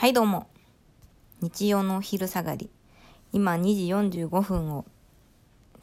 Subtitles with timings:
[0.00, 0.46] はいどうも。
[1.42, 2.70] 日曜の昼下がり。
[3.34, 4.86] 今2時45分を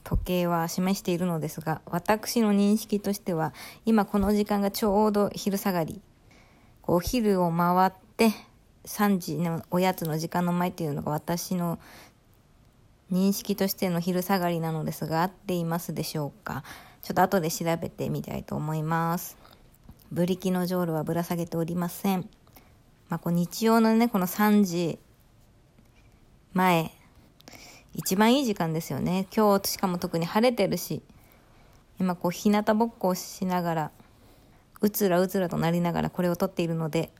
[0.04, 3.54] 時計は示しているのですが、私の認識としては、
[3.86, 6.02] 今この時間がちょうど昼下がり。
[6.88, 8.32] お昼を回って
[8.86, 11.78] 3時のおやつの時間の前っていうのが私の
[13.12, 16.64] 認識としての昼下がりなのですが、合っていますでしょうか？
[17.04, 19.38] ちょっと後で調べてみたいと思います。
[20.12, 22.28] ブリキのジョールはぶら下げておりません。
[23.10, 25.00] まあ、こう日曜のね、この3時
[26.54, 26.92] 前、
[27.94, 29.28] 一番いい時間ですよね。
[29.36, 31.02] 今日しかも特に晴れてるし、
[32.00, 33.92] 今こう日向ぼっこをしながら、
[34.82, 37.12] うつらうつらとなりながらこれを撮っているので、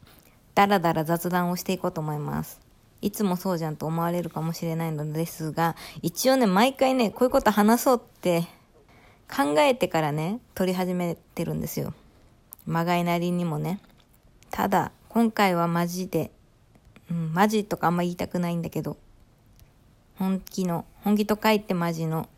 [0.56, 2.60] だらだら雑談をしていこうと思います。
[3.02, 8.42] いつもそうじゃんと思われるかもしれないのですが、一応ね、毎回ね、こういうこと話そうって
[9.34, 11.94] 考えてからね、撮り始めてるんですよ。
[12.66, 13.80] まがいなりにもね。
[14.52, 16.30] ただ、今回はマジで、
[17.10, 18.98] うん、マジとかあんま言いたくないんだけど、
[20.14, 22.30] 本気の、本気と書いてマジの、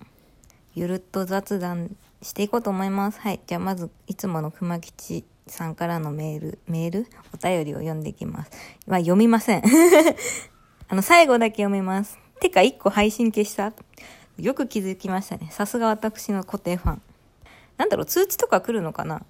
[0.75, 3.19] ゆるっと雑談していこうと思います。
[3.19, 3.41] はい。
[3.45, 7.07] じゃあまず、いつもの熊吉さんからのメール、メール？
[7.33, 8.51] お便りを読んでいきます。
[8.87, 9.63] まあ、読みません。
[10.87, 12.17] あの、最後だけ読みます。
[12.39, 13.73] てか、一個配信消した？
[14.37, 15.49] よく気づきましたね。
[15.51, 17.01] さすが私の固定ファン。
[17.75, 19.21] なんだろう、通知とか来るのかな？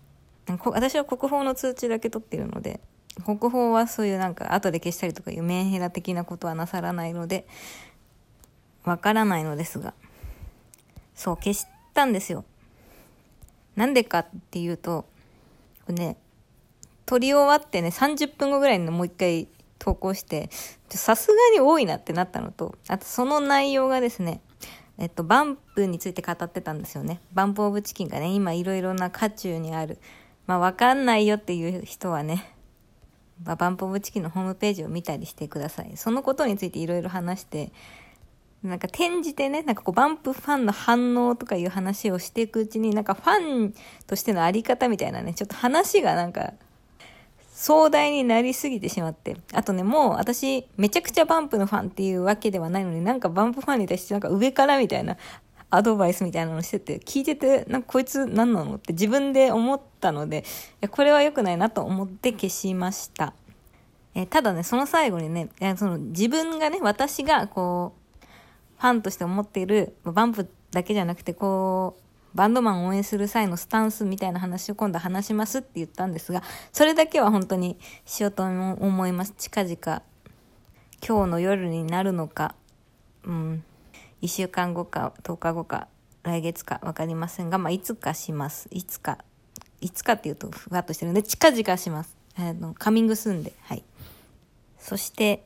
[0.66, 2.80] 私は国宝の通知だけ取ってるので、
[3.26, 7.48] 国宝はそういうなんか後で消したりとかいうメンヘラ的なことはなさらないので、
[8.84, 9.94] わからないのですが、
[11.16, 12.46] そう、消したんですよ。
[13.76, 15.06] なんでかっていうと、
[15.86, 16.18] これね、
[17.06, 19.48] 撮り終わってね、30分後ぐらいにもう一回
[19.80, 20.50] 投稿して、
[20.90, 24.42] さすがに多いなってなったのと、あとその内容がですね、
[24.98, 27.22] えっと、バンプについて語ってたんですよね。
[27.34, 29.98] バンプオブチキンがね、今いろいろな渦中にある。
[30.46, 32.54] まあ、わかんないよっていう人はね、
[33.42, 35.92] ババンプブチキンのホームページを見たりしてください。
[35.96, 37.72] そのことについていろいろ話して、
[38.64, 43.74] なんか転じてね、なんかこうバンプファンの反応とかいう話をしていくうちに、なんかファン
[44.06, 46.54] としてのあり方みたいなね、ちょっと話がなんか
[47.54, 49.38] 壮大になりすぎてしまって。
[49.54, 55.16] あとね、もう私めちゃくちゃバンプのファンっていうわけではないのに、なんかバンプファンに対してなんか上からみたいな
[55.70, 60.44] アドバイスみたいなのしてて、聞いてて、なんかこいつ何なのって自分で思ったので、い
[60.82, 63.34] やこれは良くないなと思って消しました。
[64.16, 67.94] えただね、その最後にね、その自分がね、私がこ
[68.24, 68.26] う、
[68.80, 72.04] ファンとして思っている、バンプだけじゃなくて、こう、
[72.36, 79.34] バンドマンを応援する際のスタンスみたいな話を今度話しますって言ったんですが、それだけは本当にしようと思います。
[79.38, 80.02] 近々、今
[81.26, 82.56] 日の夜になるのか、
[83.24, 83.64] うん、
[84.22, 85.88] 1週間後か10日後か
[86.24, 88.68] 来月か分かりませんが、まあ、いつかします。
[88.72, 89.20] いつか。
[89.82, 92.18] いつかっていうとふわっとしてるんで、近々します。
[92.36, 93.54] あの、カミングスーンで。
[93.62, 93.84] はい。
[94.78, 95.44] そして、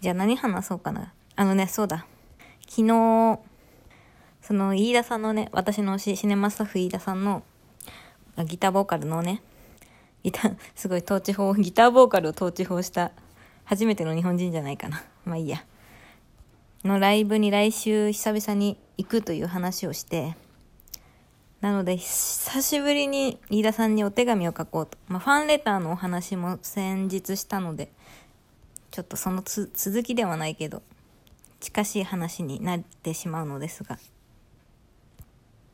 [0.00, 1.12] じゃあ何話そうかな。
[1.34, 2.06] あのね、そうだ。
[2.68, 3.40] 昨日、
[4.42, 7.42] その、飯田さんのね、私のシネマスタッフ飯田さんの、
[8.46, 9.42] ギターボーカルのね、
[10.22, 13.10] ギター、すごい統治法、ギターボーカルを統治法した
[13.64, 15.02] 初めての日本人じゃないかな。
[15.24, 15.64] まあいいや。
[16.84, 20.36] のライブに来週久々に行くという話をして、
[21.60, 24.96] なので、久しぶりに飯田さんにお手紙を書こうと。
[25.08, 27.90] まあ、ファンレターのお話も先日したので、
[28.92, 30.82] ちょっとその続きではないけど、
[31.58, 33.98] 近しい話になってしまうのですが。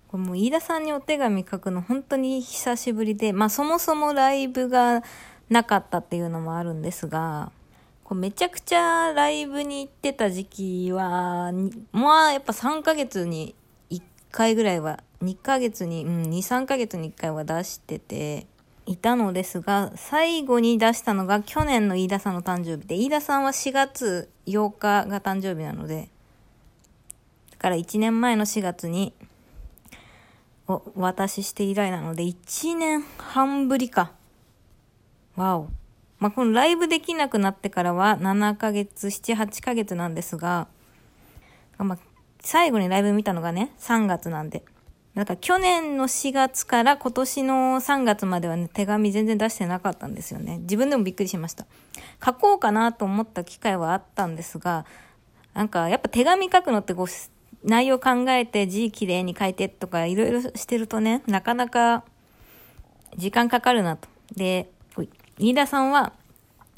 [0.09, 5.03] これもう飯田さんにお手紙書くの本当に久しぶりで、まあそもそもライブが
[5.51, 7.53] なかったっていうのもあるんですが、
[8.05, 11.53] こうめちゃくちゃライブに行ってた時期は、
[11.91, 13.55] まあやっぱ3ヶ月に
[13.91, 18.47] 1回ぐらいは、2ヶ月に、うん、2、3ヶ月に1回は出してて、
[18.87, 26.11] いたのですが、最後に出したのが去年の飯田さんの誕生日で、飯田さんは4月8日が誕生日なので、
[27.51, 29.15] だから1年前の4月に、
[30.67, 34.13] お渡しして以来なので、1年半ぶりか。
[35.37, 35.69] わお。
[36.19, 40.69] まあ、このライブできなくなってからは7ヶ月、7、8ヶ月なんですが、
[41.79, 41.99] まあ、
[42.41, 44.65] 最後にライブ見たのがね、3月なんで。
[45.15, 50.59] だか去年の4月から今年の3月まではね、手紙全然出してなかったんですよね。
[50.59, 51.67] 自分でもびっくりしました。
[52.25, 54.87] 書こうかなと思った機会はあったんですが、
[55.55, 57.07] なんかやっぱ手紙書くのってこう、
[57.63, 62.05] 内容考えて字綺麗に書いてとかいろいろしてるとね、なかなか
[63.17, 64.09] 時間かかるなと。
[64.35, 64.69] で、
[65.39, 66.13] 飯田さんは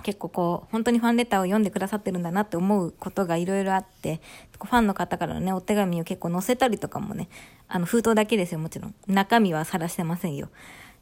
[0.02, 4.20] 結構こう、本当にファンレターを読んでくださってるんだなって思うことがいろいろあって、
[4.62, 7.28] ファンの方からのね、お手紙を結構載せたりとかもね、
[7.66, 8.94] あの、封筒だけですよ、もちろん。
[9.08, 10.48] 中身は晒してませんよ。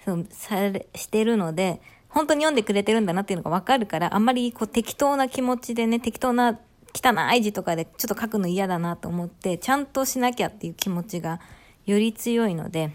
[0.05, 6.59] そう、され、してるので、本当に読んでくれてるんだなっていうのがわかるから、あんまりこう適当な気持ちでね、適当な
[6.95, 11.41] 汚い字とかでちょっと書くの嫌だなと思って、ちゃんとしなきゃっていう気持ちが
[11.85, 12.93] より強いので、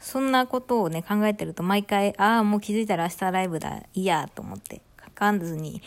[0.00, 5.82] そんなことをね、考えてると毎回、ああ、もう気づいたら明日ライブだ、いや、と思って書かずに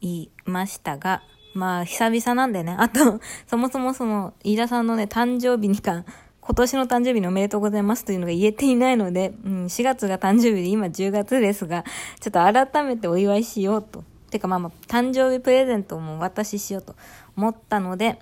[0.00, 1.22] 言いましたが、
[1.54, 6.04] まあ、久々なんでね、あと、そもそもその、飯田さんのね、誕生日にか、
[6.40, 11.84] 今年の誕生日におめでとうございますというのが言えていないので、うん、4月が誕生日で今10月ですが、
[12.20, 14.04] ちょっと改めてお祝いしようと。
[14.30, 16.94] てかまあまあ、誕生日プレゼントもお渡ししようと
[17.36, 18.18] 思ったので、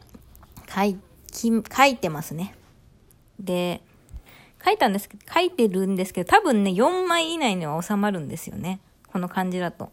[0.74, 0.98] 書い、
[1.32, 2.54] 書いてますね。
[3.38, 3.82] で、
[4.66, 8.80] 書いたんですけど、書いてるんですけど、多分ね、4枚以内には収まるんですよね。
[9.12, 9.92] この感じだと。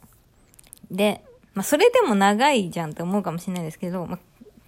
[0.89, 1.23] で、
[1.53, 4.19] まあ、それでも長いじゃんって思うかもしれないですけど、まあ、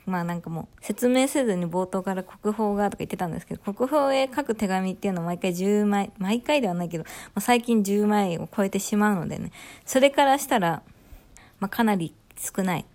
[0.05, 9.51] まあなんかもう説明せずに冒頭から国宝がとか言ってたんですけど、国宝へ書く手紙っていうのを毎回10枚、毎回ではないけど、まあ、最近10枚を超えてしまうのでね、
[9.85, 10.83] それからしたら、
[11.59, 12.85] まあかなり少ない。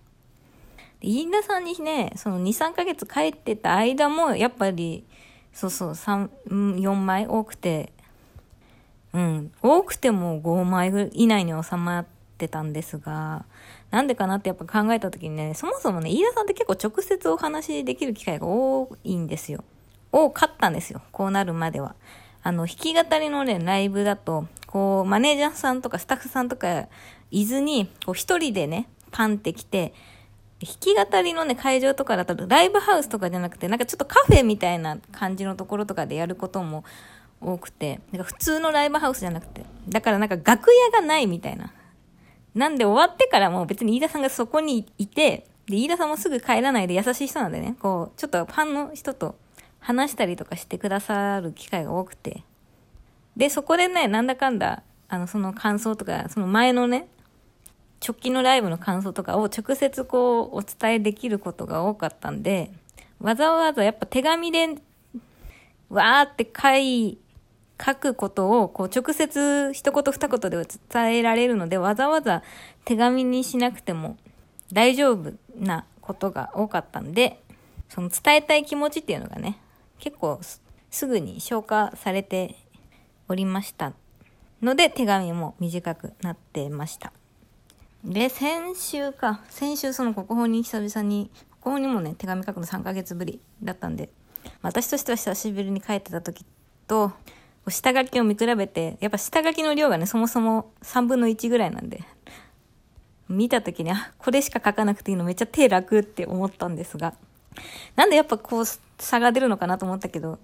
[1.01, 5.03] 飯田さんにね、その2、3ヶ月帰ってた間も、やっぱり、
[5.53, 7.91] そうそう、三、4枚多くて、
[9.13, 12.05] うん、多くても5枚以内に収まっ
[12.37, 13.45] てたんですが、
[13.89, 19.63] なんでかなってやっぱ考えた時にね、そもそもね、飯田さんって結構直接お話できる機会が多いんですよ。
[20.11, 21.01] 多かったんですよ。
[21.11, 21.95] こうなるまでは。
[22.43, 26.87] あの、弾き語りのね、ライブだと、こう、マネージャーさんとかスタッフさんとか
[27.29, 29.93] いずに、こう一人でね、パンって来て、
[30.65, 36.83] 弾き語りのね、会場とかだと、ライブハウスとかじゃなくて、なんかちょっとカフェみたいな感じのところとかでやることも
[37.41, 41.73] 多くて、なんか普通のライブハウスじゃなくて、だからなんか楽屋がないみたいな。
[42.53, 49.35] なんで終わってからもう別に飯田さんがそこにいて、で、飯田さんもすぐ帰らないで優しい人なんでね、こう、ちょっとファンの人と
[49.79, 52.43] 話したりとかしてくださる機会が多くて。
[53.35, 57.07] で、そこでね、なんだかんだ、あの、その感想とか、その前のね、
[58.05, 62.71] 直近のライブの感想とかを直接こうお伝えできることが多かったんで、
[63.19, 64.75] わざわざやっぱ手紙で
[65.89, 67.19] わーって書い、
[67.83, 72.43] 書くことをこう直接一言二言で伝えられるのでわざわざ
[72.85, 74.17] 手紙にしなくても
[74.71, 77.41] 大丈夫なことが多かったんで、
[77.89, 79.59] その伝えたい気持ちっていうのがね、
[79.99, 80.39] 結構
[80.89, 82.55] すぐに消化されて
[83.27, 83.93] おりました
[84.61, 87.13] ので手紙も短くなってました。
[88.03, 89.41] で、先週か。
[89.49, 91.29] 先週その国宝に久々に、
[91.61, 94.09] 国宝にもね、手紙書くの3ヶ月ぶりだったんで、
[94.61, 96.43] 私としては久しぶりに帰ってた時
[96.87, 97.11] と、
[97.67, 102.03] 下書きを見比べて、やっぱ下書きの量がね、そもそも3分の1ぐらいなんで、
[103.29, 107.13] 見た時に、あ、これしか書かなくていいのめっちゃ手楽って思ったんですが、
[107.95, 108.65] なんでやっぱこう
[108.97, 110.39] 差が出るのかなと思ったけど、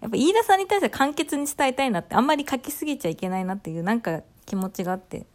[0.00, 5.26] やっぱ飯田さんに対して簡潔に伝えたいなって、あんまり書きすぎちゃいけないなっていうなんか気持ちがあって、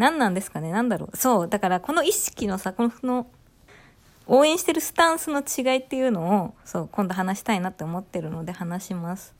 [0.00, 0.72] 何なんですかね？
[0.72, 1.16] 何だろう？
[1.16, 1.48] そう。
[1.48, 3.26] だからこの意識のさ、この、
[4.26, 9.34] 応援してるスタンスの違いっていうのを、そう、今度話したいなって思ってるので話します。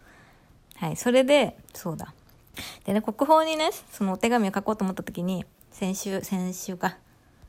[0.77, 0.97] はい。
[0.97, 2.12] それで、そうだ。
[2.85, 6.99] でね、国宝にね、そのお手紙を書こうと思った時に、先週、先週か。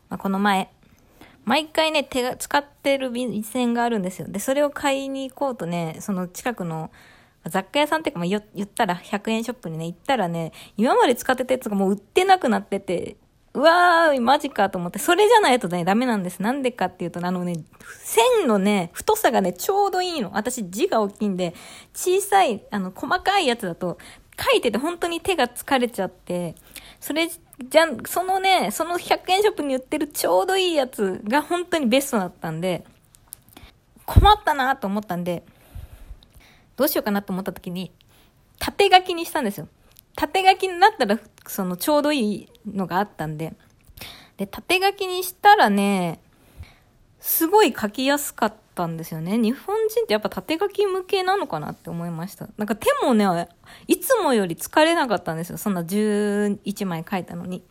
[0.10, 0.70] まあ、この前、
[1.44, 4.28] 毎回ね、手が、使ってる便箋があるんですよ。
[4.30, 6.92] で、それを買いに行こうとね、その近くの
[7.50, 13.18] 雑貨屋さんっていうか、まあ、言ったら100円ショップにね、行ったらね、今まで使ってたやつがもう売ってなくなってて、
[13.54, 16.42] うわー、マジかと思って、それじゃないとね、ダメなんです。
[16.42, 17.56] なんでかっていうと、あのね、
[18.04, 20.32] 線のね、太さがね、ちょうどいいの。
[20.34, 21.54] 私字が大きいんで、
[21.94, 23.98] 小さい、あの、細かいやつだと、
[24.40, 26.56] 書いてて本当に手が疲れちゃって、
[27.00, 32.86] それじゃ、そのね、その100円ショップに売ってるちょうどいいやつが本当にベストだったんで、
[34.06, 35.44] 困ったなと思ったんで、
[36.82, 37.92] どうしようかなと思った時に、
[38.58, 39.68] 縦書きにしたんですよ。
[40.16, 43.54] 縦書きになったら、そのちょうどいいのがあったんで。
[44.38, 46.20] で、縦書きにしたらね、
[47.20, 49.38] すごい書きやすかったんですよね。
[49.38, 52.50] 日本人ってやっぱ縦書き向けなのかなって思いました。
[52.58, 53.28] なんか手もね、
[53.86, 55.60] いつもより疲れなかったんですよ。
[55.60, 57.64] そんな11枚書いたのに。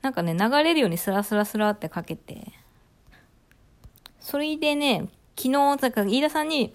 [0.00, 2.50] なんかね、流れるようにスラスラスラって書けて。
[4.20, 6.72] それでね、昨日、だか飯田さんに、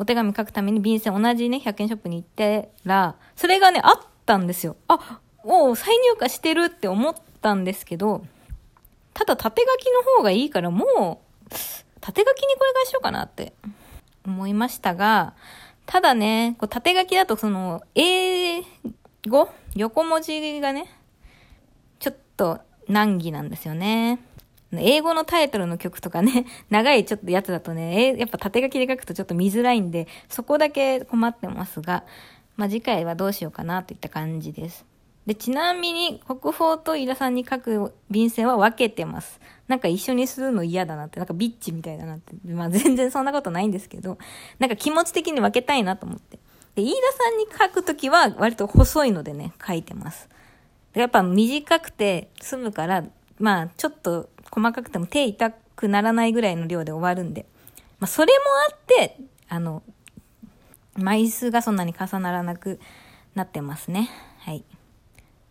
[0.00, 4.76] お手紙書くために便箋同じね、100円ショップに行ってら、それがね、あったんですよ。
[4.88, 8.24] あ、もう再入荷してるって思ったんですけど、
[9.12, 11.54] ただ縦書きの方がいいからもう、
[12.00, 13.52] 縦書きにこれ返しようかなって
[14.24, 15.34] 思いましたが、
[15.84, 18.62] ただね、こう縦書きだとその、英
[19.28, 19.50] 語？
[19.76, 20.86] 横文字がね、
[21.98, 24.18] ちょっと難儀なんですよね。
[24.72, 32.04] 英語のタイトルの曲とかね、 長いちょっとやつだとね、やっぱ縦書きで書くとちょっと見づらいんで、そこだけ困ってますが、
[32.56, 34.84] まあ、次回はどうしようかなといった感じです。
[35.26, 39.40] で、ちなみに、国宝と井田さんに書く便箋は分けてます。
[39.68, 42.34] なんか一緒にするの嫌だなって、なんかビッチみたいだなって。
[42.46, 44.18] まあ全然そんなことないんですけど、
[44.58, 46.38] なんか気持ち的に分けたいなと思って。
[46.74, 50.28] で、飯田さんに書くときは割と細いのでね、書いてます。
[50.94, 53.04] やっぱ短くて済むから、
[53.40, 57.46] まあちょっと細かくても手痛くならないぐらいの量で終わるんで。
[57.98, 59.16] まあそれもあって、
[59.48, 59.82] あの、
[60.96, 62.78] 枚数がそんなに重ならなく
[63.34, 64.08] なってますね。
[64.38, 64.64] はい。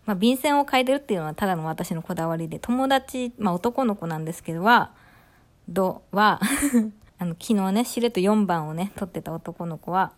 [0.05, 4.91] まあ、便箋を変えてるっていうのはただの私のこだわりで、友達、まあ、男の子なんですけどは、
[5.67, 6.39] ど は
[7.19, 10.13] あの、昨日ね、しれっと4番をね、取ってた男の子は、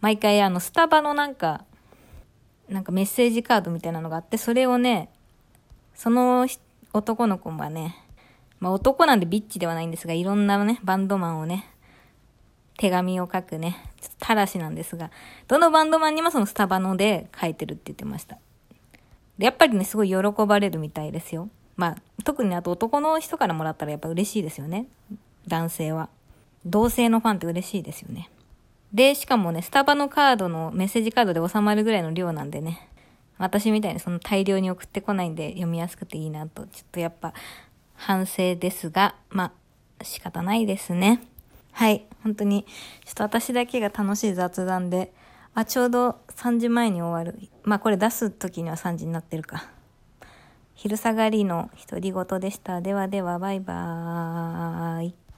[0.00, 1.64] 毎回あの、スタバのなんか、
[2.68, 5.10] なんかメッセージカードみたいなのがあって、それをね、
[5.94, 6.46] その
[6.92, 7.96] 男の子はね、
[8.60, 11.66] まあ男なんでビッチではないんですが、いろんなね、バンドマンをね、
[12.78, 15.10] 手紙を書くね、ちょっとたらしなんですが、
[15.48, 18.38] どのバンドマンにもそのスタバので書いてるって言ってました。
[19.38, 21.48] で、やっぱりね、すごい喜ばれるみたいですよ。
[21.76, 24.86] まあ、特にあと男の人からもらったらやっぱ嬉しいですよね。
[25.46, 26.08] 男性は。
[26.64, 28.30] 同性のファンって嬉しいですよね。
[28.92, 32.88] で、しかもね、スタバのカードのメッセージカードで収まるぐらいの量なんでね。
[33.38, 37.34] 私みたいにその大量に送ってこないんで読みやすくていいなと、ちょっとやっぱ
[37.94, 39.52] 反省ですが、ま
[40.00, 41.22] あ、仕方ないですね。
[41.72, 42.04] はい。
[42.22, 42.64] 本当に、
[43.04, 45.12] ちょっと私だけが楽しい雑談で、
[45.54, 47.48] あ、ちょうど3時前に終わる。
[47.62, 49.66] まあこれ出す時には3時になってるか。
[50.74, 52.80] 昼下がりの独り言でした。
[52.80, 55.21] ではでは、バイバーイ。